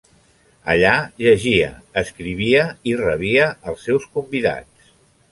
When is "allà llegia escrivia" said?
0.75-2.63